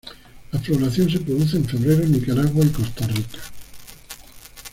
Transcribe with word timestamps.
La 0.51 0.57
floración 0.59 1.11
se 1.11 1.19
produce 1.19 1.57
en 1.57 1.65
febrero 1.65 2.01
en 2.01 2.13
Nicaragua 2.13 2.65
y 2.65 2.69
Costa 2.69 3.05
Rica. 3.05 3.37